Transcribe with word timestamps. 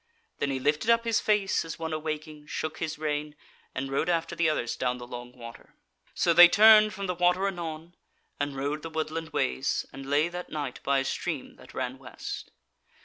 Then 0.39 0.49
he 0.49 0.59
lifted 0.59 0.89
up 0.89 1.03
his 1.03 1.19
face 1.19 1.63
as 1.63 1.77
one 1.77 1.93
awaking, 1.93 2.47
shook 2.47 2.79
his 2.79 2.97
rein, 2.97 3.35
and 3.75 3.91
rode 3.91 4.09
after 4.09 4.35
the 4.35 4.49
others 4.49 4.75
down 4.75 4.97
the 4.97 5.05
long 5.05 5.31
water. 5.37 5.75
So 6.15 6.33
they 6.33 6.47
turned 6.47 6.91
from 6.91 7.05
the 7.05 7.13
water 7.13 7.47
anon, 7.47 7.93
and 8.39 8.55
rode 8.55 8.81
the 8.81 8.89
woodland 8.89 9.29
ways, 9.29 9.85
and 9.93 10.09
lay 10.09 10.27
that 10.27 10.49
night 10.49 10.79
by 10.81 10.97
a 10.97 11.05
stream 11.05 11.55
that 11.57 11.75
ran 11.75 11.99
west. 11.99 12.49